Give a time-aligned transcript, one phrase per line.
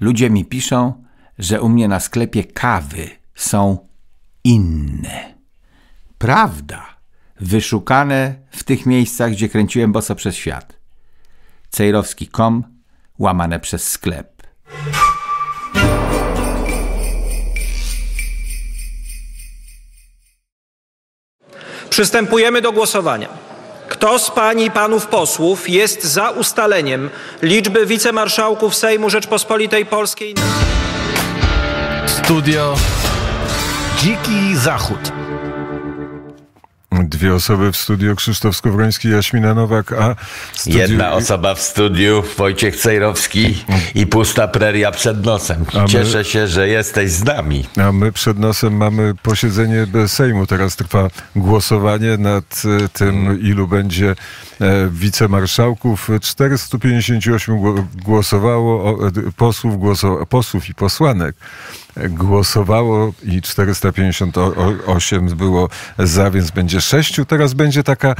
[0.00, 1.04] Ludzie mi piszą,
[1.38, 3.88] że u mnie na sklepie kawy są
[4.44, 5.34] inne.
[6.18, 6.86] Prawda,
[7.40, 10.78] wyszukane w tych miejscach, gdzie kręciłem boso przez świat.
[11.70, 12.64] Cejrowski.com,
[13.18, 14.42] łamane przez sklep.
[21.90, 23.28] Przystępujemy do głosowania.
[23.96, 27.10] Kto z pań i panów posłów jest za ustaleniem
[27.42, 30.34] liczby wicemarszałków Sejmu Rzeczpospolitej Polskiej?
[32.06, 32.74] Studio
[33.98, 35.12] Dziki Zachód.
[37.04, 40.16] Dwie osoby w studio, Krzysztof Skowroński, Jaśmina Nowak, a
[40.52, 40.78] studio...
[40.80, 43.64] Jedna osoba w studiu, Wojciech Cejrowski
[43.94, 45.64] i pusta preria przed nosem.
[45.74, 47.64] My- Cieszę się, że jesteś z nami.
[47.88, 50.46] A my przed nosem mamy posiedzenie Sejmu.
[50.46, 56.08] Teraz trwa głosowanie nad e, tym, ilu będzie e, wicemarszałków.
[56.22, 61.36] 458 gło- głosowało, e, posłów, głoso, posłów i posłanek
[62.08, 67.24] głosowało i 458 było za, więc będzie sześciu.
[67.24, 68.14] Teraz będzie taka e,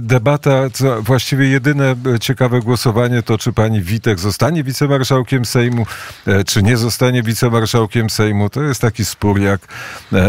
[0.00, 5.86] debata, co właściwie jedyne e, ciekawe głosowanie to, czy pani Witek zostanie wicemarszałkiem Sejmu,
[6.26, 8.50] e, czy nie zostanie wicemarszałkiem Sejmu.
[8.50, 9.60] To jest taki spór jak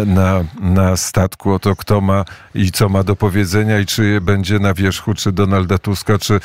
[0.05, 4.21] na, na statku o to, kto ma i co ma do powiedzenia i czy je
[4.21, 6.39] będzie na wierzchu, czy Donalda Tuska, czy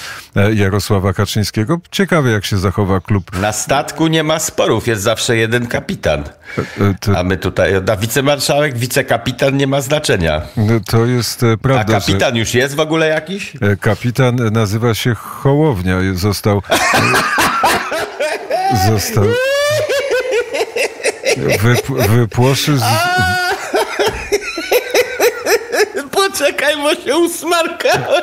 [0.55, 1.81] Jarosława Kaczyńskiego.
[1.91, 3.39] Ciekawe, jak się zachowa klub.
[3.41, 6.16] Na statku nie ma sporów, jest zawsze jeden kapitan.
[7.01, 10.43] To, A my tutaj, a wicemarszałek, wicekapitan nie ma znaczenia.
[10.91, 12.07] to jest e, A prawda, że...
[12.07, 13.53] kapitan już jest w ogóle jakiś?
[13.57, 15.97] E, Kapitan nazywa się Hołownia.
[16.15, 16.63] Został.
[18.89, 19.25] został.
[21.63, 22.79] Wyp, wypłoszy.
[22.79, 22.83] Z,
[26.11, 28.23] Poczekaj, bo się usmarkałem.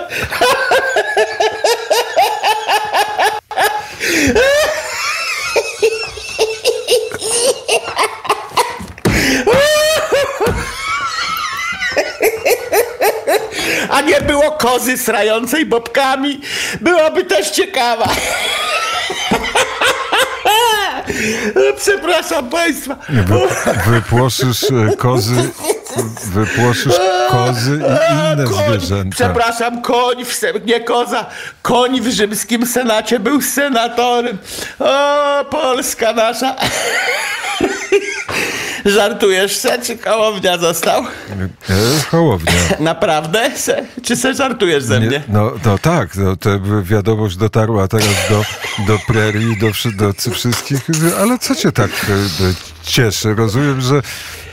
[13.90, 16.42] A nie było kozy srającej bobkami?
[16.82, 18.10] Byłaby też ciekawa.
[21.82, 22.96] Przepraszam państwa.
[23.10, 23.48] wy,
[23.92, 25.36] wypłoszysz e, kozy.
[26.26, 26.94] Wypłoszysz
[27.30, 29.16] kozy i inne Koń, zwierzęta.
[29.16, 31.26] Przepraszam, koń, w nie koza,
[31.62, 34.38] koń w rzymskim senacie był senatorem.
[34.80, 36.56] O, Polska nasza.
[38.86, 41.04] Żartujesz se, czy kołownia został?
[41.04, 41.08] E,
[42.12, 42.52] Hołownia.
[42.80, 43.58] Naprawdę?
[43.58, 43.86] Se?
[44.04, 45.10] Czy se żartujesz ze mnie?
[45.10, 46.50] Nie, no, no tak, no, to
[46.84, 48.44] wiadomość dotarła teraz do,
[48.88, 49.68] do prerii, do,
[49.98, 50.80] do wszystkich.
[51.20, 53.36] Ale co cię tak e, e, cieszy?
[53.36, 54.02] Rozumiem, że,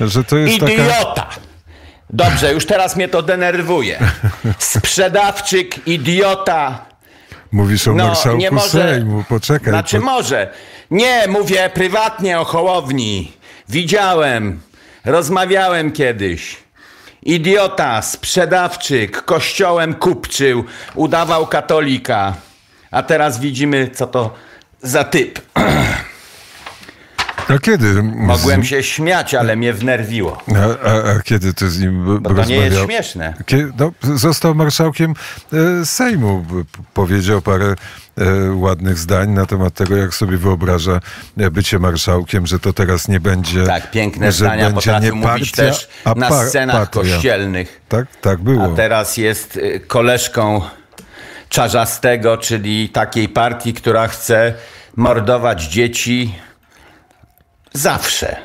[0.00, 0.72] że to jest taka.
[0.72, 1.26] Idiota!
[2.10, 3.98] Dobrze, już teraz mnie to denerwuje.
[4.58, 6.84] Sprzedawczyk, idiota.
[7.52, 9.24] Mówisz o No, marszałku nie może- Sejmu.
[9.28, 9.68] Poczekaj.
[9.72, 10.52] Znaczy po- może.
[10.90, 13.32] Nie, mówię prywatnie o Hołowni.
[13.70, 14.60] Widziałem,
[15.04, 16.56] rozmawiałem kiedyś.
[17.22, 20.64] Idiota, sprzedawczyk, kościołem kupczył,
[20.94, 22.34] udawał katolika.
[22.90, 24.34] A teraz widzimy, co to
[24.82, 25.40] za typ.
[27.54, 28.02] A kiedy?
[28.02, 30.38] Mogłem się śmiać, ale mnie wnerwiło.
[30.84, 32.86] A, a, a kiedy ty z nim Bo to nie jest rozmawiał?
[32.86, 33.34] śmieszne.
[33.46, 35.14] Kie- no, został marszałkiem
[35.80, 36.44] e, Sejmu.
[36.94, 37.74] Powiedział parę
[38.18, 41.00] e, ładnych zdań na temat tego, jak sobie wyobraża
[41.38, 43.64] e, bycie marszałkiem, że to teraz nie będzie.
[43.64, 47.00] Tak, piękne zdania potrafił nie mówić partia, też na par- scenach partia.
[47.14, 47.80] kościelnych.
[47.88, 48.64] Tak, tak było.
[48.72, 50.62] A teraz jest y, koleżką
[51.48, 54.54] Czarzastego, czyli takiej partii, która chce
[54.96, 56.34] mordować dzieci
[57.72, 58.36] zawsze.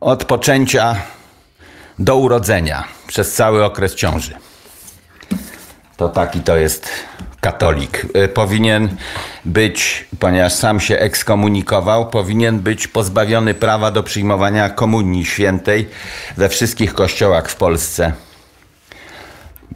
[0.00, 0.96] Od poczęcia
[1.98, 4.34] do urodzenia, przez cały okres ciąży.
[5.96, 6.90] To taki to jest
[7.40, 8.06] katolik.
[8.16, 8.96] Y, Powinien
[9.44, 15.88] być, ponieważ sam się ekskomunikował, powinien być pozbawiony prawa do przyjmowania komunii świętej
[16.36, 18.12] we wszystkich kościołach w Polsce.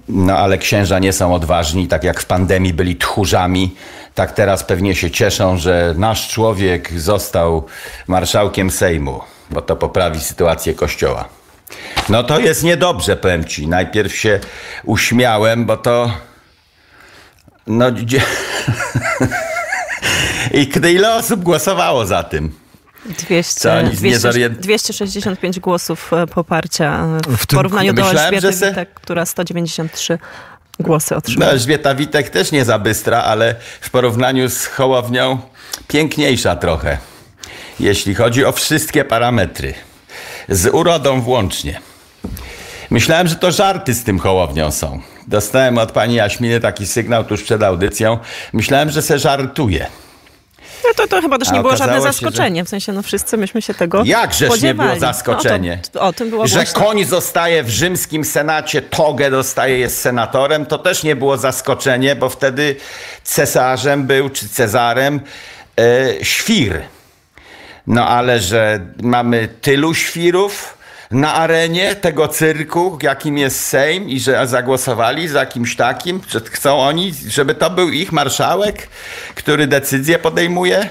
[0.09, 3.77] No ale księża nie są odważni, tak jak w pandemii byli tchórzami,
[4.15, 7.67] tak teraz pewnie się cieszą, że nasz człowiek został
[8.09, 9.21] marszałkiem Sejmu,
[9.51, 11.28] bo to poprawi sytuację kościoła.
[12.09, 13.69] No to jest niedobrze, powiem ci.
[13.69, 14.41] Najpierw się
[14.84, 16.10] uśmiałem, bo to...
[17.66, 17.92] No...
[17.92, 18.21] gdzie-
[20.53, 22.53] I kiedy ile osób głosowało za tym?
[23.07, 28.10] 200, Co, nic nie 200, zorient- 265 głosów e, poparcia e, w, W porównaniu do
[28.10, 30.19] Elżbiety że se- Witek, która 193
[30.83, 31.53] głosy No, otrzymała.
[31.53, 35.39] Elżbieta Witek też nie za bystra, ale w porównaniu z Hołownią
[35.89, 36.99] piękniejsza trochę.
[37.81, 39.75] Jeśli chodzi o wszystkie parametry.
[40.49, 41.81] Z urodą włącznie.
[42.91, 45.01] Myślałem, że to żarty z tym Hołownią są.
[45.29, 48.19] Dostałem od pani Jaśminy taki sygnał tuż przed audycją.
[48.53, 49.87] Myślałem, że se żartuje.
[50.84, 52.65] No to, to chyba też nie było żadne okazało się, zaskoczenie.
[52.65, 54.89] W sensie, no wszyscy myśmy się tego Jakżeż nie spodziewali.
[54.89, 55.79] było zaskoczenie?
[55.84, 60.67] No, to, o tym było Że koń zostaje w rzymskim senacie, togę dostaje, jest senatorem,
[60.67, 62.77] to też nie było zaskoczenie, bo wtedy
[63.23, 65.21] cesarzem był, czy cezarem,
[65.81, 66.83] e, świr.
[67.87, 70.79] No ale że mamy tylu świrów
[71.12, 76.78] na arenie tego cyrku, jakim jest Sejm i że zagłosowali za kimś takim, że chcą
[76.80, 78.88] oni, żeby to był ich marszałek,
[79.34, 80.88] który decyzje podejmuje?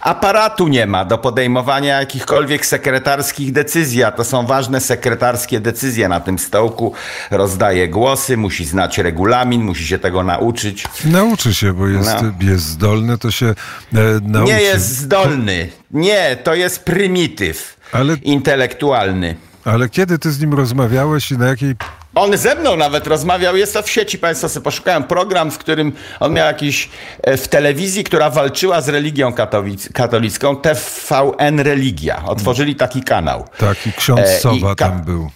[0.00, 6.20] Aparatu nie ma do podejmowania jakichkolwiek sekretarskich decyzji, a to są ważne sekretarskie decyzje na
[6.20, 6.94] tym stołku.
[7.30, 10.84] Rozdaje głosy, musi znać regulamin, musi się tego nauczyć.
[11.04, 12.32] Nauczy się, bo jest, No.
[12.50, 13.54] jest zdolny, to się e,
[14.22, 14.52] nauczy.
[14.52, 15.68] Nie jest zdolny.
[15.90, 19.34] Nie, to jest prymityw Ale- intelektualny.
[19.72, 21.74] Ale kiedy ty z nim rozmawiałeś i na jakiej...
[22.14, 25.92] On ze mną nawet rozmawiał, jest to w sieci, Państwo sobie poszukają program, w którym
[26.20, 26.90] on miał jakiś,
[27.22, 32.22] e, w telewizji, która walczyła z religią katolic- katolicką, TVN Religia.
[32.26, 33.44] Otworzyli taki kanał.
[33.58, 35.30] Taki ksiądz E, i Sowa ka- tam był.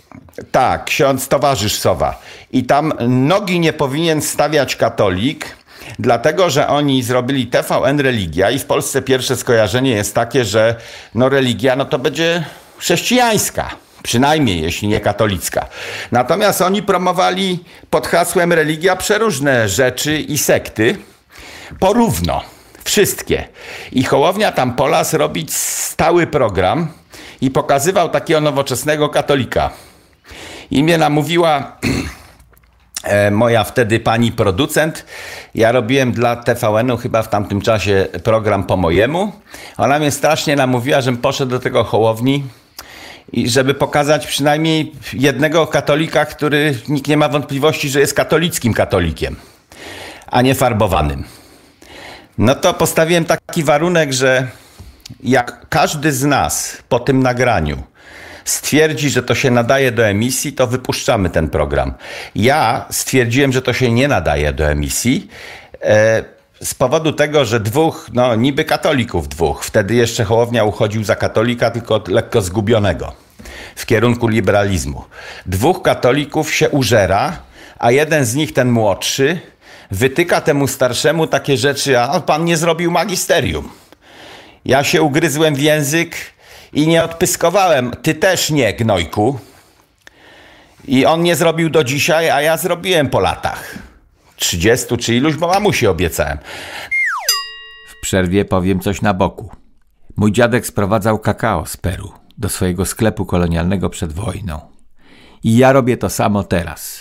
[0.50, 2.20] Tak, ksiądz towarzysz Sowa.
[2.52, 5.56] I tam nogi nie powinien stawiać katolik,
[5.98, 10.76] dlatego że oni zrobili TVN Religia i w Polsce pierwsze skojarzenie jest takie, że
[11.14, 12.44] no religia no to będzie
[12.78, 13.70] chrześcijańska.
[14.02, 15.66] Przynajmniej, jeśli nie katolicka.
[16.12, 20.96] Natomiast oni promowali pod hasłem religia przeróżne rzeczy i sekty
[21.80, 22.42] porówno.
[22.84, 23.48] Wszystkie.
[23.92, 26.88] I Hołownia tam Polas robić stały program
[27.40, 29.70] i pokazywał takiego nowoczesnego katolika.
[30.70, 31.76] I mnie namówiła
[33.04, 35.06] e, moja wtedy pani producent.
[35.54, 39.32] Ja robiłem dla TVN-u chyba w tamtym czasie program po mojemu.
[39.76, 42.44] Ona mnie strasznie namówiła, żebym poszedł do tego Hołowni
[43.32, 49.36] i żeby pokazać przynajmniej jednego katolika, który nikt nie ma wątpliwości, że jest katolickim katolikiem,
[50.26, 51.24] a nie farbowanym.
[52.38, 54.48] No to postawiłem taki warunek, że
[55.22, 57.82] jak każdy z nas po tym nagraniu
[58.44, 61.94] stwierdzi, że to się nadaje do emisji, to wypuszczamy ten program.
[62.34, 65.28] Ja stwierdziłem, że to się nie nadaje do emisji.
[65.82, 66.24] E,
[66.62, 71.70] z powodu tego, że dwóch, no niby katolików dwóch, wtedy jeszcze Hołownia uchodził za katolika,
[71.70, 73.12] tylko lekko zgubionego
[73.76, 75.04] w kierunku liberalizmu.
[75.46, 77.38] Dwóch katolików się użera,
[77.78, 79.40] a jeden z nich, ten młodszy,
[79.90, 83.68] wytyka temu starszemu takie rzeczy, a pan nie zrobił magisterium.
[84.64, 86.16] Ja się ugryzłem w język
[86.72, 87.92] i nie odpyskowałem.
[88.02, 89.38] Ty też nie, gnojku.
[90.84, 93.78] I on nie zrobił do dzisiaj, a ja zrobiłem po latach.
[94.42, 96.38] 30 czy iluś, bo mamusi obiecałem.
[97.88, 99.50] W przerwie powiem coś na boku.
[100.16, 104.60] Mój dziadek sprowadzał kakao z Peru do swojego sklepu kolonialnego przed wojną.
[105.42, 107.00] I ja robię to samo teraz.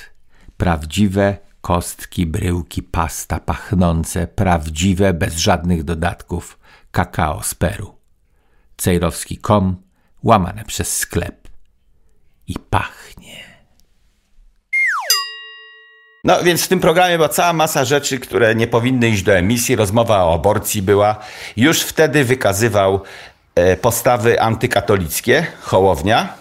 [0.57, 6.59] Prawdziwe kostki, bryłki, pasta pachnące, prawdziwe, bez żadnych dodatków,
[6.91, 7.97] kakao z Peru.
[8.77, 9.75] Cejrowski.com,
[10.23, 11.47] łamane przez sklep.
[12.47, 13.50] I pachnie.
[16.23, 19.75] No więc w tym programie była cała masa rzeczy, które nie powinny iść do emisji.
[19.75, 21.15] Rozmowa o aborcji była.
[21.57, 23.01] Już wtedy wykazywał
[23.55, 26.33] e, postawy antykatolickie, Hołownia,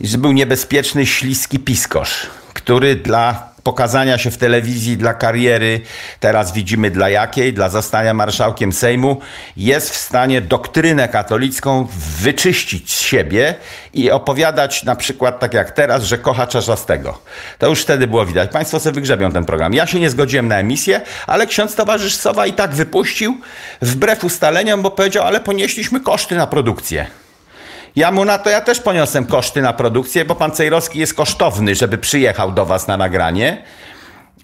[0.00, 5.80] że był niebezpieczny, śliski piskosz, który dla pokazania się w telewizji, dla kariery,
[6.20, 9.20] teraz widzimy dla jakiej, dla zostania marszałkiem Sejmu,
[9.56, 11.86] jest w stanie doktrynę katolicką
[12.20, 13.54] wyczyścić z siebie
[13.94, 17.18] i opowiadać na przykład tak jak teraz, że kocha Czarzastego.
[17.58, 18.50] To już wtedy było widać.
[18.50, 19.74] Państwo sobie wygrzebią ten program.
[19.74, 23.40] Ja się nie zgodziłem na emisję, ale ksiądz towarzysz Sowa i tak wypuścił
[23.82, 27.25] wbrew ustaleniom, bo powiedział, ale ponieśliśmy koszty na produkcję.
[27.96, 31.74] Ja mu na to, ja też poniosłem koszty na produkcję, bo pan Cejrowski jest kosztowny,
[31.74, 33.62] żeby przyjechał do was na nagranie.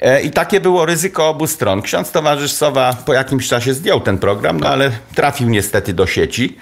[0.00, 1.82] E, I takie było ryzyko obu stron.
[1.82, 6.58] Ksiądz towarzysz Sowa po jakimś czasie zdjął ten program, no ale trafił niestety do sieci.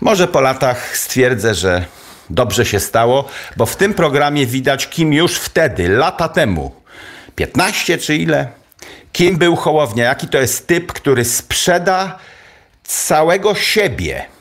[0.00, 1.84] Może po latach stwierdzę, że
[2.30, 6.74] dobrze się stało, bo w tym programie widać, kim już wtedy, lata temu,
[7.34, 8.48] 15 czy ile,
[9.12, 12.18] kim był Hołownia, jaki to jest typ, który sprzeda
[12.84, 14.35] całego siebie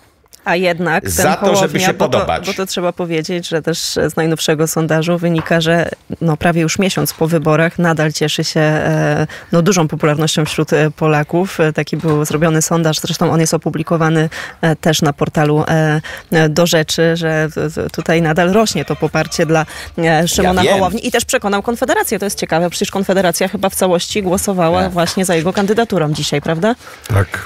[0.46, 2.46] A jednak ten Za to, żeby się bo to, podobać.
[2.48, 5.90] bo to trzeba powiedzieć, że też z najnowszego sondażu wynika, że
[6.22, 10.92] no prawie już miesiąc po wyborach nadal cieszy się e, no, dużą popularnością wśród e,
[10.92, 11.60] Polaków.
[11.60, 14.30] E, Taki był zrobiony sondaż, zresztą on jest opublikowany
[14.62, 17.48] e, też na portalu e, e, Do Rzeczy, że
[17.94, 19.66] tutaj nadal rośnie to poparcie dla
[19.98, 20.74] e, Szymona wiem.
[20.74, 22.20] Hołowni i też przekonał Konfederację.
[22.20, 24.92] To jest ciekawe, przecież Konfederacja chyba w całości głosowała Tak.
[24.92, 26.75] właśnie za jego kandydaturą dzisiaj, prawda?
[27.08, 27.46] Tak.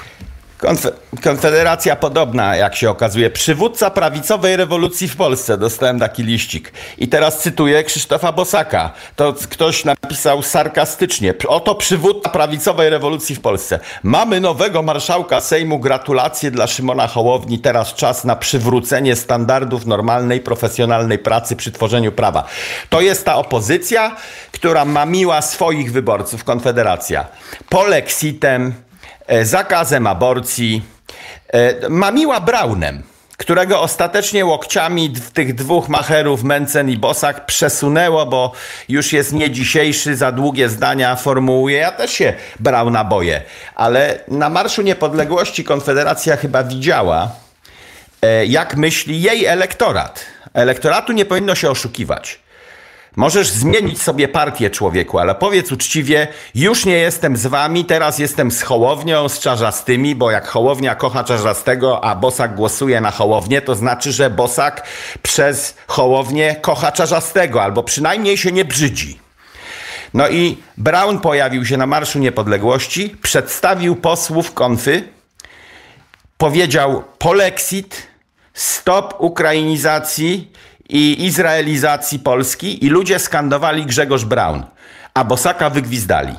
[0.60, 3.30] Konfe- Konfederacja podobna, jak się okazuje.
[3.30, 5.58] Przywódca prawicowej rewolucji w Polsce.
[5.58, 6.72] Dostałem taki liścik.
[6.98, 8.90] I teraz cytuję Krzysztofa Bosaka.
[9.16, 11.34] To ktoś napisał sarkastycznie.
[11.48, 13.80] Oto przywódca prawicowej rewolucji w Polsce.
[14.02, 15.78] Mamy nowego marszałka Sejmu.
[15.78, 17.58] Gratulacje dla Szymona Hołowni.
[17.58, 22.44] Teraz czas na przywrócenie standardów normalnej, profesjonalnej pracy przy tworzeniu prawa.
[22.90, 24.16] To jest ta opozycja,
[24.52, 27.26] która mamiła swoich wyborców, Konfederacja.
[27.68, 28.74] Polexitem,
[29.42, 30.82] zakazem aborcji,
[31.52, 33.02] e, mamiła Braunem,
[33.36, 38.52] którego ostatecznie łokciami tych dwóch macherów, Mencen i Bosak, przesunęło, bo
[38.88, 41.76] już jest nie dzisiejszy, za długie zdania formułuje.
[41.76, 43.42] Ja też się Brauna boję,
[43.74, 47.30] ale na Marszu Niepodległości Konfederacja chyba widziała,
[48.22, 50.24] e, jak myśli jej elektorat.
[50.54, 52.38] Elektoratu nie powinno się oszukiwać.
[53.16, 58.50] Możesz zmienić sobie partię człowieku, ale powiedz uczciwie, już nie jestem z wami, teraz jestem
[58.50, 63.74] z Hołownią, z Czarzastymi, bo jak Hołownia kocha Czarzastego, a Bosak głosuje na Hołownię, to
[63.74, 64.86] znaczy, że Bosak
[65.22, 69.20] przez Hołownię kocha Czarzastego, albo przynajmniej się nie brzydzi.
[70.14, 75.02] No i Brown pojawił się na Marszu Niepodległości, przedstawił posłów konfy,
[76.38, 78.06] powiedział polexit,
[78.54, 80.52] stop ukrainizacji
[80.90, 84.64] i izraelizacji Polski i ludzie skandowali Grzegorz Braun,
[85.14, 86.34] a Bosaka wygwizdali.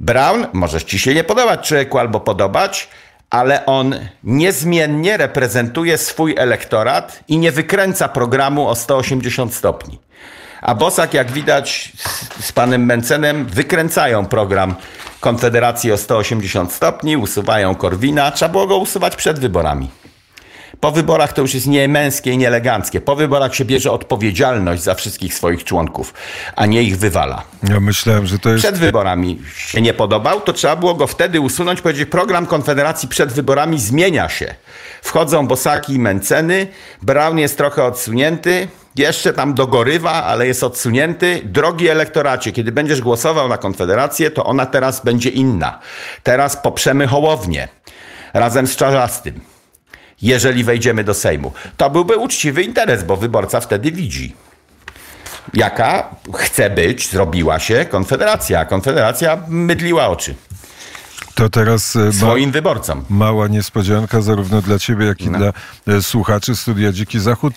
[0.00, 2.88] Brown, możesz ci się nie podobać człowieku albo podobać,
[3.30, 3.94] ale on
[4.24, 9.98] niezmiennie reprezentuje swój elektorat i nie wykręca programu o 180 stopni.
[10.60, 14.74] A Bosak, jak widać z, z panem Mencenem, wykręcają program
[15.20, 18.30] Konfederacji o 180 stopni, usuwają Korwina.
[18.30, 19.90] Trzeba było go usuwać przed wyborami.
[20.80, 23.00] Po wyborach to już jest niemęskie i nieeleganckie.
[23.00, 26.14] Po wyborach się bierze odpowiedzialność za wszystkich swoich członków,
[26.56, 27.42] a nie ich wywala.
[27.68, 28.64] Ja myślałem, że to jest...
[28.64, 33.32] Przed wyborami się nie podobał, to trzeba było go wtedy usunąć, powiedzieć, program Konfederacji przed
[33.32, 34.54] wyborami zmienia się.
[35.02, 36.66] Wchodzą Bosaki i Menceny,
[37.02, 41.40] Brown jest trochę odsunięty, jeszcze tam dogorywa, ale jest odsunięty.
[41.44, 45.78] Drogi elektoracie, kiedy będziesz głosował na Konfederację, to ona teraz będzie inna.
[46.22, 47.68] Teraz poprzemy Hołownię
[48.34, 49.40] razem z Czarzastym,
[50.22, 51.52] jeżeli wejdziemy do Sejmu.
[51.76, 54.34] To byłby uczciwy interes, bo wyborca wtedy widzi
[55.54, 58.64] jaka chce być, zrobiła się Konfederacja.
[58.64, 60.34] Konfederacja mydliła oczy
[61.38, 63.04] To teraz e, ma, swoim wyborcom.
[63.10, 65.38] mała niespodzianka zarówno dla ciebie, jak i No.
[65.38, 65.52] dla
[65.86, 67.54] e, słuchaczy Studia Dziki Zachód.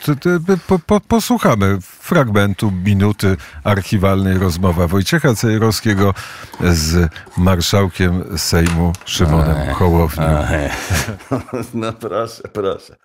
[0.68, 6.14] Po, po, posłuchamy fragmentu minuty archiwalnej rozmowa Wojciecha Cejrowskiego
[6.62, 10.24] z marszałkiem Sejmu Szymonem Hołownią.
[11.74, 12.96] No proszę, proszę.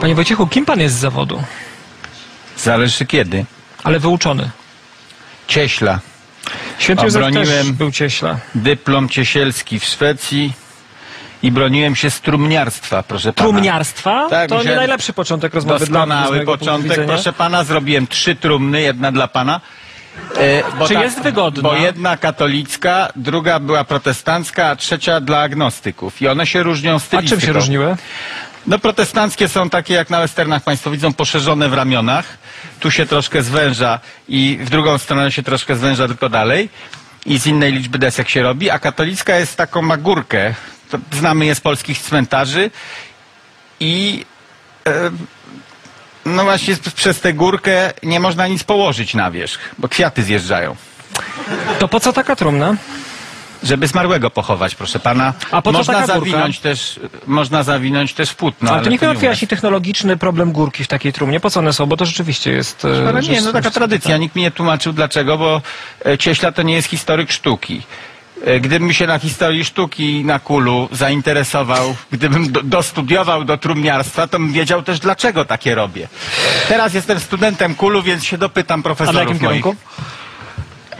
[0.00, 1.42] Panie Wojciechu, kim pan jest z zawodu?
[2.56, 3.44] Zależy kiedy.
[3.84, 4.50] Ale wyuczony.
[5.54, 5.98] Cieśla.
[6.78, 8.36] Święty Józef Obroniłem- był cieśla.
[8.54, 10.52] Dyplom ciesielski w Szwecji
[11.42, 13.48] i broniłem się z trumniarstwa, proszę pana.
[13.50, 14.26] Trumniarstwa?
[14.30, 16.90] Tak, to nie musiałem- najlepszy początek rozmowy dla mnie, z Doskonały mojego punktu początek.
[16.90, 17.08] widzenia.
[17.08, 19.60] Proszę pana, zrobiłem trzy trumny, jedna dla pana.
[20.36, 21.62] E, bo Czy jest wygodna?
[21.62, 26.22] Bo jedna katolicka, druga była protestancka, a trzecia dla agnostyków.
[26.22, 27.40] I one się różnią A stylistyką.
[27.40, 27.96] czym się różniły?
[28.66, 32.38] No protestanckie są takie jak na westernach Państwo widzą, poszerzone w ramionach.
[32.80, 36.68] Tu się troszkę zwęża i w drugą stronę się troszkę zwęża tylko dalej.
[37.26, 38.70] I z innej liczby desek się robi.
[38.70, 40.54] A katolicka jest taką ma górkę.
[40.90, 42.70] To znamy je z polskich cmentarzy.
[43.80, 44.24] I
[44.86, 45.10] e,
[46.24, 50.76] no właśnie przez tę górkę nie można nic położyć na wierzch, bo kwiaty zjeżdżają.
[51.78, 52.76] To po co taka trumna?
[53.62, 55.32] Żeby zmarłego pochować, proszę pana.
[55.50, 56.30] A po co można taka górka?
[56.30, 58.70] zawinąć też, można zawinąć też w płótno.
[58.72, 59.18] ale to niech nas.
[59.18, 61.40] wyjaśni technologiczny problem górki w takiej trumnie.
[61.40, 61.86] Po co one są?
[61.86, 62.84] Bo to rzeczywiście jest...
[62.84, 64.16] e, Ale nie, no taka tradycja.
[64.16, 65.62] Nikt mi nie tłumaczył dlaczego, bo
[66.06, 67.82] e, Cieśla to nie jest historyk sztuki.
[68.44, 74.38] E, Gdybym się na historii sztuki na kulu zainteresował, gdybym do, dostudiował do trumniarstwa, to
[74.38, 76.08] bym wiedział też dlaczego takie robię.
[76.68, 79.62] Teraz jestem studentem kulu, więc się dopytam A profesorów na jakim moich.
[79.62, 79.82] kierunku?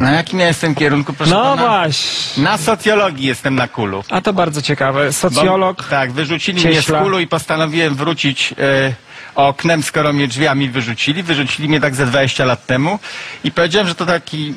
[0.01, 1.57] Na jakim ja jestem kierunku, proszę No pana?
[1.69, 2.43] właśnie.
[2.43, 4.05] Na socjologii jestem na kulu.
[4.11, 5.07] A to bardzo ciekawe.
[5.07, 5.85] Bo, Socjolog.
[5.89, 7.01] tak, wyrzucili mnie z Cieśla.
[7.03, 8.95] kulu i postanowiłem wrócić e,
[9.35, 11.23] oknem, skoro mnie drzwiami wyrzucili.
[11.23, 12.99] Wyrzucili mnie tak ze 20 lat temu
[13.45, 14.55] i powiedziałem, że to taki,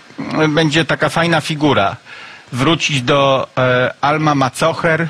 [0.50, 1.96] będzie taka fajna figura.
[2.52, 5.08] Wrócić do e, Alma Macocher e,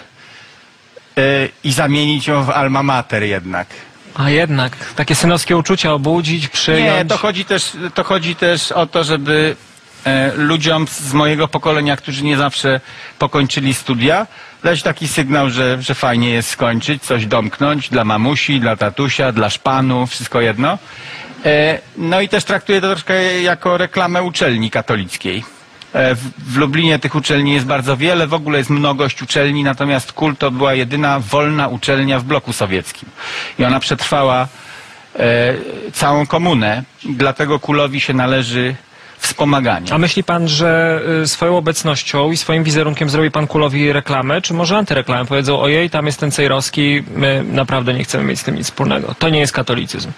[1.64, 3.68] i zamienić ją w Alma Mater jednak.
[4.16, 6.84] A jednak, takie synowskie uczucia obudzić, przyjąć.
[6.98, 9.56] Nie, to chodzi też, to chodzi też o to, żeby
[10.36, 12.82] ludziom z mojego pokolenia, którzy nie zawsze
[13.20, 14.28] pokończyli studia,
[14.64, 19.50] dać taki sygnał, że, że fajnie jest skończyć, coś domknąć dla mamusi, dla tatusia, dla
[19.50, 20.78] szpanu, wszystko jedno.
[21.46, 25.44] E, no i też traktuję to troszkę jako reklamę uczelni katolickiej.
[25.94, 30.36] E, W, Lublinie tych uczelni jest bardzo wiele, w ogóle jest mnogość uczelni, natomiast KUL
[30.36, 33.10] to była jedyna wolna uczelnia w bloku sowieckim.
[33.60, 34.48] I ona przetrwała
[35.20, 35.54] e,
[35.94, 38.76] całą komunę, dlatego KULowi się należy
[39.24, 39.94] wspomaganie.
[39.94, 44.54] A myśli pan, że y, swoją obecnością i swoim wizerunkiem zrobi pan Kulowi reklamę, czy
[44.54, 45.26] może antyreklamę?
[45.26, 49.16] Powiedzą, ojej, tam jest ten Cejrowski, my naprawdę nie chcemy mieć z tym nic wspólnego.
[49.20, 50.12] To nie jest katolicyzm.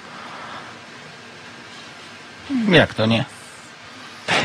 [2.70, 3.26] Jak to nie?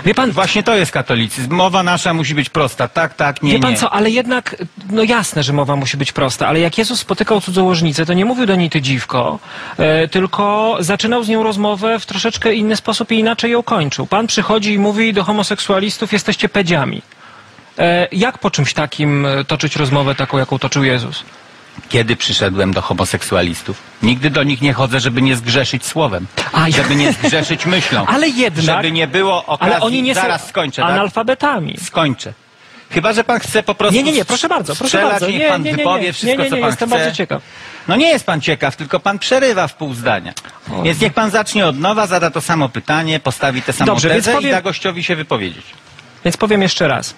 [0.05, 1.55] Wie pan, Właśnie to jest katolicyzm.
[1.55, 2.89] Mowa nasza musi być prosta.
[2.89, 3.77] Tak, tak, nie, Wie pan nie.
[3.77, 4.57] co, ale jednak,
[4.91, 8.47] no jasne, że mowa musi być prosta, ale jak Jezus spotykał cudzołożnicę, to nie mówił
[8.47, 9.39] do niej ty dziwko,
[9.79, 14.07] e, tylko zaczynał z nią rozmowę w troszeczkę inny sposób i inaczej ją kończył.
[14.07, 17.03] Pan przychodzi i mówi do homoseksualistów, jesteście pedziami.
[17.79, 21.25] E, jak po czymś takim e, toczyć rozmowę taką, jaką toczył Jezus?
[21.89, 23.77] Kiedy przyszedłem do homoseksualistów?
[24.03, 26.27] Nigdy do nich nie chodzę, żeby nie zgrzeszyć słowem.
[26.53, 28.07] A, żeby nie zgrzeszyć myślą.
[28.15, 29.75] Ale jednak- Żeby nie było okazji...
[29.75, 30.91] Ale oni nie Zaraz są skończę, tak?
[30.91, 31.77] analfabetami.
[31.85, 32.33] Skończę.
[32.91, 35.31] Chyba, że pan chce po prostu Nie, nie, nie, proszę bardzo, proszę strzelać, bardzo.
[35.31, 36.99] Nie, pan nie, nie, wypowie nie, wszystko, nie, nie, co nie, pan jestem chce.
[36.99, 37.43] bardzo ciekaw.
[37.89, 40.33] No nie jest pan ciekaw, tylko pan przerywa w pół zdania.
[40.85, 44.33] Więc niech pan zacznie od nowa, zada to samo pytanie, postawi tę samą Dobrze, tezę
[44.33, 45.65] powiem- i da gościowi się wypowiedzieć.
[46.25, 47.15] Więc powiem jeszcze raz.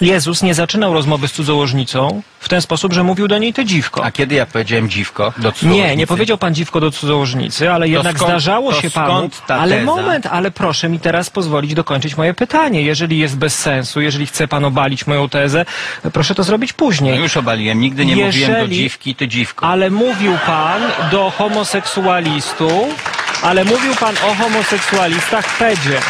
[0.00, 4.04] Jezus nie zaczynał rozmowy z cudzołożnicą w ten sposób, że mówił do niej ty dziwko.
[4.04, 5.88] A kiedy ja powiedziałem dziwko do cudzołożnicy?
[5.88, 9.30] Nie, nie powiedział pan dziwko do cudzołożnicy, ale jednak skąd- zdarzało to się panu.
[9.48, 9.84] ale teza?
[9.86, 12.82] moment, ale proszę mi teraz pozwolić dokończyć moje pytanie.
[12.82, 15.64] Jeżeli jest bez sensu, jeżeli chce pan obalić moją tezę,
[16.12, 17.18] proszę to zrobić No później.
[17.18, 19.66] już obaliłem, nigdy nie mówiłem do Jeżeli- dziwki, ty dziwko.
[19.66, 26.00] Ale mówił pan do homoseksualistów, ale mówił pan o homoseksualistach pedzie.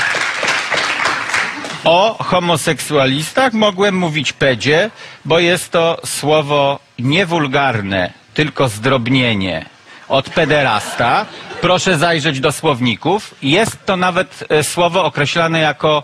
[1.84, 4.90] O homoseksualistach mogłem mówić pedzie,
[5.24, 9.64] bo jest to słowo niewulgarne, tylko zdrobnienie
[10.08, 11.26] od pederasta.
[11.60, 13.34] Proszę zajrzeć do słowników.
[13.42, 16.02] Jest to nawet e, słowo określane jako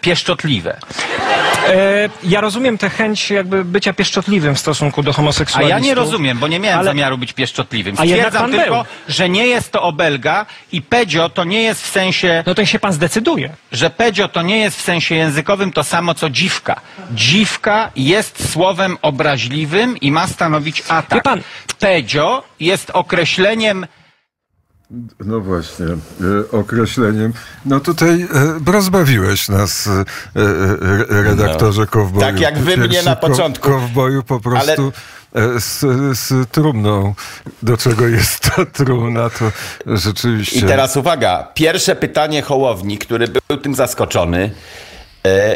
[0.00, 0.76] pieszczotliwe.
[1.68, 5.70] E, ja rozumiem tę chęć jakby bycia pieszczotliwym w stosunku do A homoseksualistów.
[5.70, 7.94] ja nie rozumiem, bo nie miałem Ale- zamiaru być pieszczotliwym.
[7.98, 8.84] A Stwierdzam tylko, był.
[9.08, 12.78] że nie jest to obelga i pedzio to nie jest w sensie No to się
[12.78, 13.52] pan zdecyduje.
[13.72, 16.80] że pedzio to nie jest w sensie językowym to samo co dziwka.
[17.12, 21.18] Dziwka jest słowem obraźliwym i ma stanowić atak.
[21.18, 21.42] Wie pan-
[21.78, 23.86] Pedzio jest określeniem
[25.24, 25.96] No właśnie, e,
[26.52, 27.32] określeniem.
[27.64, 30.04] No tutaj e, rozbawiłeś nas, e,
[31.08, 32.20] redaktorze Kowboju.
[32.20, 33.70] tak jak wy mnie na początku.
[33.70, 34.92] Kowboju po prostu
[35.34, 35.80] e, z,
[36.18, 37.14] z trumną.
[37.62, 39.52] Do czego jest ta trumna, to
[39.86, 40.58] rzeczywiście...
[40.58, 44.50] I teraz uwaga, pierwsze pytanie Hołowni, który był tym zaskoczony,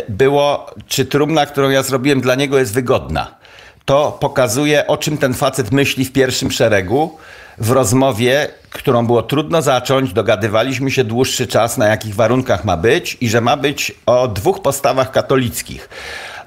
[0.08, 3.43] było, czy trumna, którą ja zrobiłem dla niego jest wygodna.
[3.84, 7.18] To pokazuje, o czym ten facet myśli w pierwszym szeregu.
[7.58, 13.16] W rozmowie, którą było trudno zacząć, dogadywaliśmy się dłuższy czas, na jakich warunkach ma być
[13.20, 15.88] i że ma być o dwóch postawach katolickich.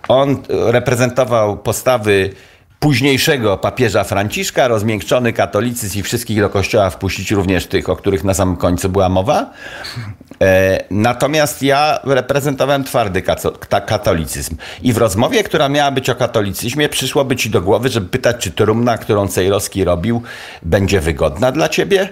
[0.07, 0.35] On e,
[0.71, 2.33] reprezentował postawy
[2.79, 8.33] późniejszego papieża Franciszka, rozmiękczony katolicyzm i wszystkich do kościoła wpuścić, również tych, o których na
[8.33, 9.49] samym końcu była mowa.
[10.41, 13.23] E, natomiast ja reprezentowałem twardy
[13.87, 14.55] katolicyzm.
[14.81, 18.51] I w rozmowie, która miała być o katolicyzmie, przyszłoby ci do głowy, żeby pytać, czy
[18.51, 20.21] trumna, którą Cejrowski robił,
[20.61, 22.09] będzie wygodna dla ciebie?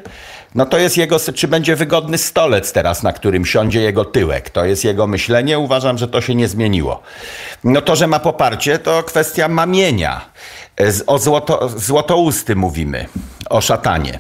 [0.55, 4.49] No to jest jego, czy będzie wygodny stolec teraz, na którym siądzie jego tyłek.
[4.49, 5.59] To jest jego myślenie.
[5.59, 7.01] Uważam, że to się nie zmieniło.
[7.63, 10.21] No to, że ma poparcie, to kwestia mamienia.
[10.79, 13.05] E, O złoto, złotousty mówimy,
[13.49, 14.19] o szatanie.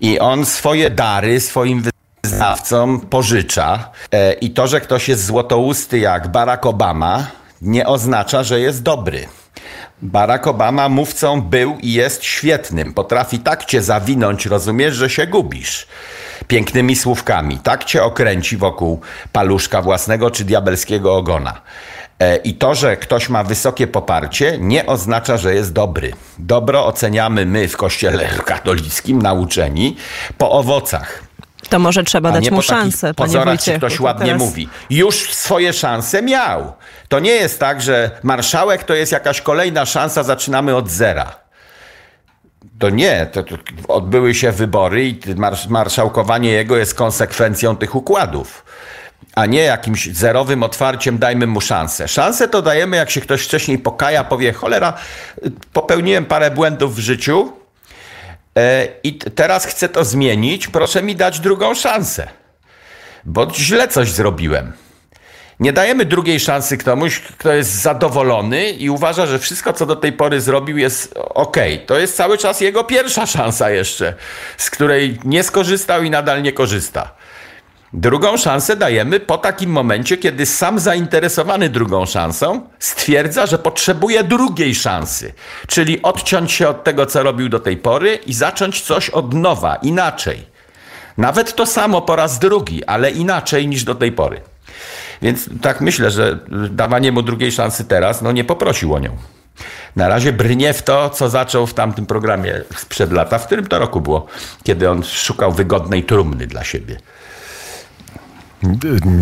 [0.00, 1.82] I on swoje dary swoim
[2.34, 3.90] wyznawcom pożycza.
[4.12, 7.26] E, I to, że ktoś jest złotousty jak Barack Obama,
[7.62, 9.28] nie oznacza, że jest dobry.
[10.02, 12.94] Barack Obama mówcą był i jest świetnym.
[12.94, 15.86] Potrafi tak cię zawinąć, rozumiesz, że się gubisz.
[16.48, 17.58] Pięknymi słówkami.
[17.58, 19.00] Tak cię okręci wokół
[19.32, 21.60] paluszka własnego czy diabelskiego ogona.
[22.18, 26.12] E, I to, że ktoś ma wysokie poparcie, nie oznacza, że jest dobry.
[26.38, 29.96] Dobro oceniamy my w kościele katolickim, nauczeni,
[30.38, 31.23] po owocach.
[31.68, 33.78] To może trzeba dać mu szansę, panie Wojciechu.
[33.78, 34.68] ktoś To ładnie teraz- mówi.
[34.90, 36.72] Już swoje szanse miał.
[37.08, 41.44] To nie jest tak, że marszałek to jest jakaś kolejna szansa, zaczynamy od zera.
[42.78, 43.54] To nie, to, to
[43.88, 48.64] odbyły się wybory i marsz, marszałkowanie jego jest konsekwencją tych układów.
[49.34, 52.08] A nie jakimś zerowym otwarciem dajmy mu szansę.
[52.08, 54.92] Szansę to dajemy, jak się ktoś wcześniej pokaja, powie, cholera,
[55.72, 57.52] popełniłem parę błędów w życiu,
[59.02, 62.28] I t- teraz chcę to zmienić, proszę mi dać drugą szansę.
[63.24, 64.72] Bo źle coś zrobiłem.
[65.60, 70.12] Nie dajemy drugiej szansy komuś, kto jest zadowolony i uważa, że wszystko, co do tej
[70.12, 71.56] pory zrobił, jest ok.
[71.86, 74.14] To jest cały czas jego pierwsza szansa jeszcze,
[74.56, 77.14] z której nie skorzystał i nadal nie korzysta.
[77.96, 84.74] Drugą szansę dajemy po takim momencie, kiedy sam zainteresowany drugą szansą stwierdza, że potrzebuje drugiej
[84.74, 85.32] szansy,
[85.66, 89.76] czyli odciąć się od tego, co robił do tej pory i zacząć coś od nowa,
[89.76, 90.46] inaczej.
[91.16, 94.40] Nawet to samo po raz drugi, ale inaczej niż do tej pory.
[95.22, 96.38] Więc tak myślę, że
[96.70, 99.16] dawanie mu drugiej szansy teraz, no nie poprosił o nią.
[99.96, 103.78] Na razie brnie w to, co zaczął w tamtym programie sprzed lata, w którym to
[103.78, 104.26] roku było,
[104.62, 106.96] kiedy on szukał wygodnej trumny dla siebie.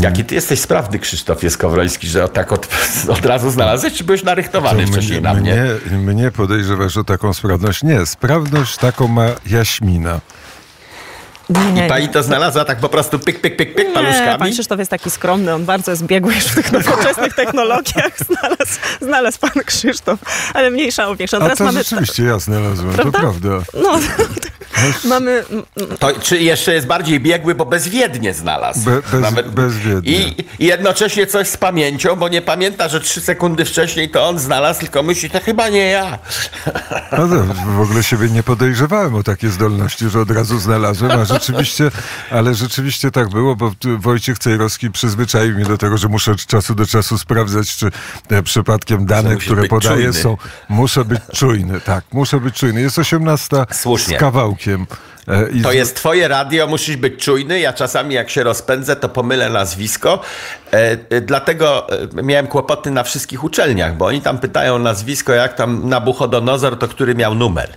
[0.00, 2.68] Jaki ty jesteś sprawny, Krzysztofie Skowroński, że tak od,
[3.18, 5.64] od razu znalazłeś, czy byłeś narychtowany To wcześniej na mnie?
[5.90, 7.82] mnie, mnie podejrzewasz o taką sprawność.
[7.82, 10.20] Nie, sprawność taką ma Jaśmina.
[11.50, 14.38] Nie, nie, I pani to znalazła tak po prostu pyk, pyk, pyk, pyk Nie, paluszkami?
[14.38, 18.12] pan Krzysztof jest taki skromny, on bardzo jest biegły już w tych nowoczesnych technologiach.
[18.28, 20.18] Znalazł, znalazł pan Krzysztof,
[20.54, 21.36] ale mniejsza o większa.
[21.36, 21.78] A Teraz to mamy...
[21.78, 23.12] rzeczywiście ja znalazłem, Prawda?
[23.12, 23.48] to prawda.
[23.82, 23.98] No,
[25.04, 25.44] mamy...
[25.98, 28.80] To, czy jeszcze jest bardziej biegły, bo bezwiednie znalazł.
[28.80, 30.12] Be- bez- bezwiednie.
[30.12, 34.38] I, I jednocześnie coś z pamięcią, bo nie pamięta, że trzy sekundy wcześniej to on
[34.38, 36.18] znalazł, tylko myśli, to chyba nie ja.
[37.18, 37.44] No to
[37.76, 41.90] w ogóle siebie nie podejrzewałem o takie zdolności, że od razu znalazłem, a rzeczywiście,
[42.30, 46.74] ale rzeczywiście tak było, bo Wojciech Cejrowski przyzwyczaił mnie do tego, że muszę od czasu
[46.74, 47.90] do czasu sprawdzać, czy
[48.30, 50.12] e, przypadkiem dane, które podaję czujny.
[50.12, 50.36] są...
[50.68, 52.80] Muszę być czujny, tak, muszę być czujny.
[52.80, 54.16] Jest 18 Słusznie.
[54.16, 54.61] z kawałkiem.
[55.28, 57.60] E, I To jest twoje radio, musisz być czujny.
[57.60, 60.20] Ja czasami jak się rozpędzę, to pomylę nazwisko.
[60.72, 61.86] E, e, dlatego
[62.22, 67.14] miałem kłopoty na wszystkich uczelniach, bo oni tam pytają nazwisko, jak tam Nabuchodonozor, to który
[67.14, 67.76] miał numer.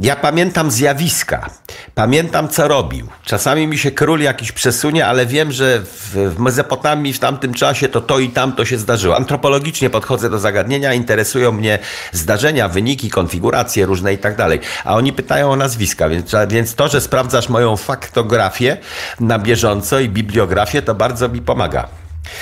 [0.00, 1.50] Ja pamiętam zjawiska,
[1.94, 3.06] pamiętam co robił.
[3.24, 7.88] Czasami mi się król jakiś przesunie, ale wiem, że w, w Mezopotamii w tamtym czasie
[7.88, 9.16] to to i tamto się zdarzyło.
[9.16, 11.78] Antropologicznie podchodzę do zagadnienia, interesują mnie
[12.12, 14.60] zdarzenia, wyniki, konfiguracje różne i tak dalej.
[14.84, 18.76] A oni pytają o nazwiska, więc, więc to, że sprawdzasz moją faktografię
[19.20, 21.88] na bieżąco i bibliografię, to bardzo mi pomaga.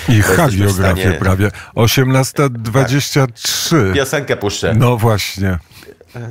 [0.09, 1.51] I hagiografię stanie- prawie.
[1.77, 3.95] 18.23.
[3.95, 4.75] Piosenkę puszczę.
[4.77, 5.59] No właśnie.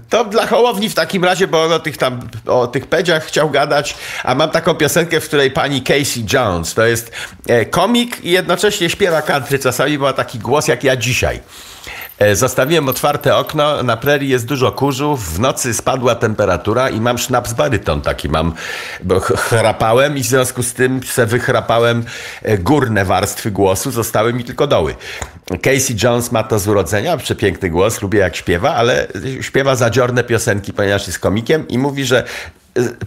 [0.10, 3.50] To dla Hołowni w takim razie, bo on o tych tam, o tych pedziach chciał
[3.50, 7.12] gadać, a mam taką piosenkę, w której pani Casey Jones, to jest
[7.48, 11.40] e, komik i jednocześnie śpiewa country, czasami ma taki głos jak ja dzisiaj.
[12.20, 17.18] E, Zostawiłem otwarte okno, na prerii jest dużo kurzu, w nocy spadła temperatura i mam
[17.18, 18.54] sznaps baryton taki mam,
[19.04, 22.04] bo ch- chrapałem i w związku z tym se wychrapałem
[22.44, 24.96] e, górne warstwy głosu, zostały mi tylko doły.
[25.62, 29.08] Casey Jones ma to z urodzenia, przepiękny głos, lubię jak śpiewa, ale
[29.42, 32.24] śpiewa zadziorne piosenki, ponieważ jest komikiem i mówi, że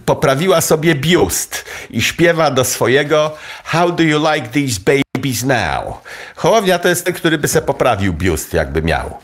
[0.05, 6.01] poprawiła sobie biust i śpiewa do swojego How do you like these babies now?
[6.35, 9.17] Hołownia to jest ten, który by se poprawił biust, jakby miał.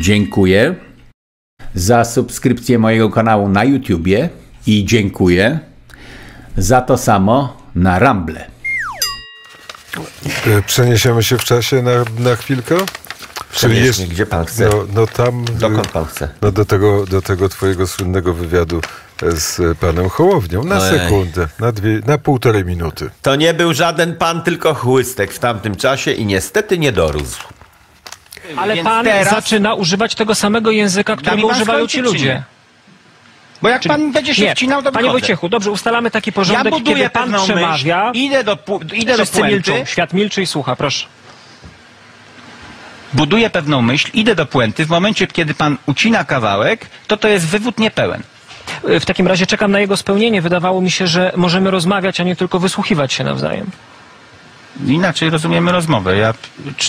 [0.00, 0.74] Dziękuję
[1.74, 4.28] za subskrypcję mojego kanału na YouTubie
[4.66, 5.58] i dziękuję
[6.56, 8.46] za to samo na Rumble.
[10.46, 12.76] E, Przeniesiemy się w czasie na, na chwilkę?
[13.52, 14.68] Przenieśmy, gdzie pan chce.
[14.68, 15.44] No, no tam...
[15.44, 16.28] Dokąd pan chce?
[16.42, 18.80] No do tego, do tego twojego słynnego wywiadu
[19.22, 20.64] z panem Hołownią.
[20.64, 20.98] Na Ojej.
[20.98, 23.10] sekundę, na, dwie, na półtorej minuty.
[23.22, 27.40] To nie był żaden pan, tylko chłystek w tamtym czasie i niestety nie dorósł.
[28.56, 32.42] Ale Więc pan teraz- zaczyna używać tego samego języka, którego używają ci ludzie.
[33.62, 35.12] Bo jak pan będzie się Nie, wcinał, to panie wychodzę.
[35.20, 38.04] Wojciechu, dobrze, ustalamy taki ja porządek, buduję kiedy pan przemawia.
[38.06, 38.58] myśl, idę do,
[38.94, 41.06] idę do puenty, milczą, świat milczy i słucha, proszę.
[43.14, 47.46] Buduję pewną myśl, idę do puenty, w momencie, kiedy pan ucina kawałek, to to jest
[47.46, 48.22] wywód niepełen.
[48.88, 50.42] Y, W takim razie czekam na jego spełnienie.
[50.42, 53.66] Wydawało mi się, że możemy rozmawiać, a nie tylko wysłuchiwać się nawzajem.
[54.86, 56.16] Inaczej rozumiemy rozmowę.
[56.16, 56.34] Ja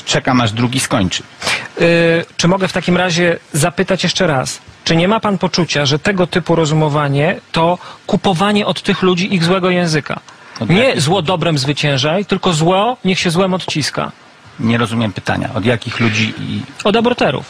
[0.05, 1.23] czekam, aż drugi skończy.
[1.81, 4.59] Y, czy mogę w takim razie zapytać jeszcze raz?
[4.83, 9.43] Czy nie ma pan poczucia, że tego typu rozumowanie to kupowanie od tych ludzi ich
[9.43, 10.19] złego języka?
[10.69, 14.11] Nie zło dobrem zwyciężaj, tylko zło niech się złem odciska.
[14.59, 15.49] Nie rozumiem pytania.
[15.55, 16.61] Od jakich ludzi i...
[16.83, 17.45] Od aborterów.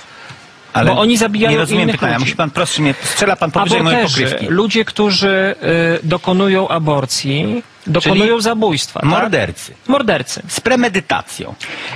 [0.73, 2.13] Ale Bo oni zabijają Nie rozumiem innych pytania.
[2.13, 2.25] ludzi.
[2.25, 2.93] Musi pan proszę mnie...
[3.03, 4.45] Strzela pan powyżej mojej pokrywki.
[4.49, 5.55] ludzie, którzy
[6.03, 8.99] y, dokonują aborcji, dokonują zabójstwa.
[8.99, 9.09] tak?
[9.09, 9.73] Mordercy.
[9.87, 10.41] Mordercy.
[10.47, 11.55] Z premedytacją.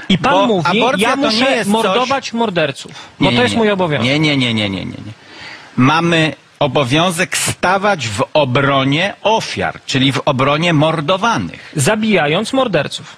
[0.09, 3.53] I pan Bo mówi, ja to muszę jest mordować morderców, bo Nie, to nie, jest
[3.53, 3.57] nie.
[3.59, 4.05] mój obowiązek.
[4.05, 4.91] Nie, nie, nie, nie, nie, nie.
[4.91, 5.11] nie.
[5.77, 11.71] Mamy obowiązek stawać w obronie ofiar, czyli w obronie mordowanych.
[11.75, 13.15] Zabijając morderców.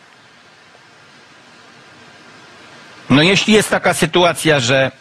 [3.10, 4.91] No jeśli jest taka sytuacja, że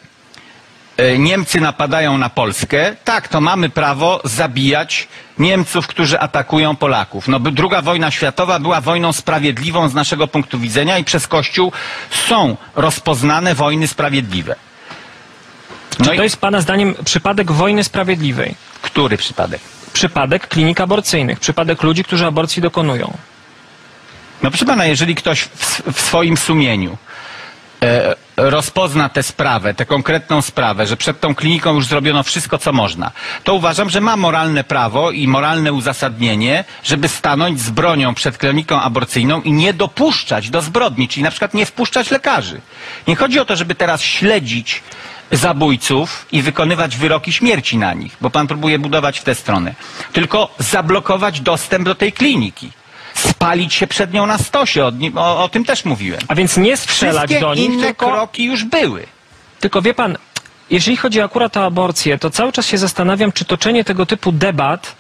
[0.97, 7.29] e, Niemcy napadają na Polskę, tak, to mamy prawo zabijać Niemców, którzy atakują Polaków.
[7.29, 11.73] No, druga wojna światowa była wojną sprawiedliwą z naszego punktu widzenia i przez Kościół
[12.11, 14.57] są rozpoznane wojny sprawiedliwe.
[15.99, 18.55] No Czy i to jest pana zdaniem przypadek wojny sprawiedliwej?
[18.83, 19.61] który przypadek?
[19.92, 23.16] przypadek klinik aborcyjnych, przypadek ludzi, którzy aborcji dokonują.
[24.42, 26.97] No proszę pana, jeżeli ktoś w, w swoim sumieniu
[28.37, 33.11] rozpozna tę sprawę, tę konkretną sprawę, że przed tą kliniką już zrobiono wszystko, co można,
[33.45, 38.81] to uważam, że ma moralne prawo i moralne uzasadnienie, żeby stanąć z bronią przed kliniką
[38.81, 42.61] aborcyjną i nie dopuszczać do zbrodni, czyli na przykład nie wpuszczać lekarzy.
[43.07, 44.83] Nie chodzi o to, żeby teraz śledzić
[45.33, 49.75] zabójców i wykonywać wyroki śmierci na nich, bo pan próbuje budować w tę stronę,
[50.12, 52.71] tylko zablokować dostęp do tej kliniki.
[53.18, 56.20] Spalić się przed nią na stosie, o, o, o tym też mówiłem.
[56.28, 59.07] A więc nie strzelać Wszystkie do nich, inne tylko, kroki już były.
[59.61, 60.16] tylko wie pan,
[60.70, 64.96] jeżeli chodzi akurat o aborcję, to cały czas się zastanawiam, czy toczenie tego typu debat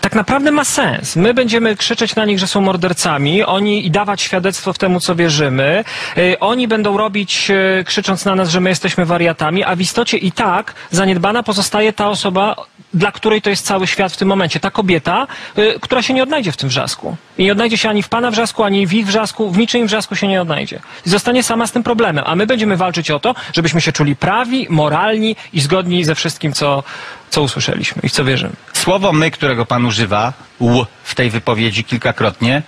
[0.00, 1.16] tak naprawdę ma sens.
[1.16, 5.14] My będziemy krzyczeć na nich, że są mordercami, oni i dawać świadectwo w temu, co
[5.14, 5.84] wierzymy.
[6.18, 10.16] Y, oni będą robić, y, krzycząc na nas, że my jesteśmy wariatami, a w istocie
[10.16, 12.56] i tak zaniedbana pozostaje ta osoba,
[12.94, 14.60] dla której to jest cały świat w tym momencie.
[14.60, 15.26] Ta kobieta,
[15.58, 17.16] y, która się nie odnajdzie w tym wrzasku.
[17.38, 20.16] I nie odnajdzie się ani w pana wrzasku, ani w ich wrzasku, w niczym wrzasku
[20.16, 20.80] się nie odnajdzie.
[21.06, 22.24] I zostanie sama z tym problemem.
[22.26, 26.52] A my będziemy walczyć o to, żebyśmy się czuli prawi, moralni i zgodni ze wszystkim,
[26.52, 26.82] co,
[27.30, 28.52] co usłyszeliśmy i w co wierzymy.
[28.72, 32.62] Słowo my, którego pan używa, ł, w tej wypowiedzi kilkakrotnie,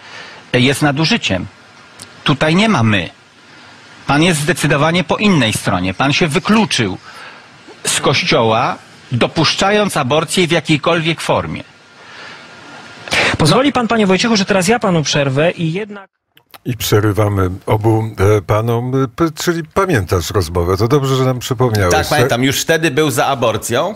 [0.53, 1.47] jest nadużyciem.
[2.25, 3.11] Tutaj nie ma my.
[4.07, 5.95] Pan jest zdecydowanie po innej stronie.
[5.95, 6.99] Pan się wykluczył
[7.87, 8.79] z kościoła,
[9.13, 11.65] dopuszczając aborcję w jakiejkolwiek formie.
[13.39, 16.11] Pozwoli pan, panie Wojciechu, że teraz ja panu przerwę i jednak...
[16.65, 18.05] I przerywamy obu
[18.39, 21.95] e, panom, e, czyli pamiętasz rozmowę, to dobrze, że nam przypomniałeś.
[21.95, 22.45] Tak, pamiętam.
[22.45, 23.95] Już wtedy był za aborcją,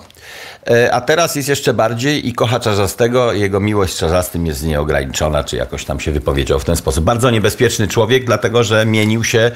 [0.70, 3.32] e, a teraz jest jeszcze bardziej i kocha Czarzastego.
[3.32, 7.04] Jego miłość Czarzastym jest nieograniczona, czy jakoś tam się wypowiedział w ten sposób.
[7.04, 9.50] Bardzo niebezpieczny człowiek, dlatego że mienił się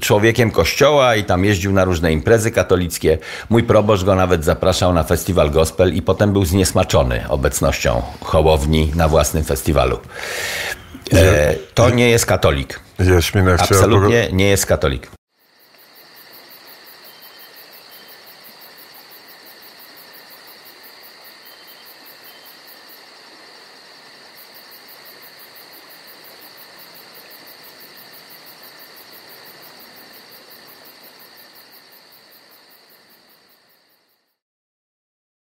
[0.00, 3.18] człowiekiem kościoła i tam jeździł na różne imprezy katolickie.
[3.50, 9.08] Mój proboszcz go nawet zapraszał na festiwal gospel i potem był zniesmaczony obecnością Hołowni na
[9.08, 9.98] własnym festiwalu.
[11.74, 12.80] To nie jest katolik.
[12.98, 13.80] Jaśmina chciała...
[13.80, 15.10] Absolutnie nie jest katolik.